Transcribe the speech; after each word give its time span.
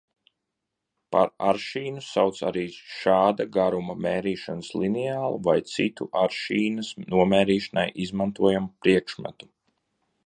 Par 1.15 1.27
aršīnu 1.49 2.01
sauc 2.05 2.39
arī 2.47 2.63
šāda 3.01 3.47
garuma 3.59 3.97
mērīšanas 4.07 4.71
lineālu 4.85 5.39
vai 5.51 5.57
citu 5.75 6.09
aršīnas 6.25 6.91
nomērīšanai 7.15 7.89
izmantojamu 8.07 8.75
priekšmetu. 8.87 9.53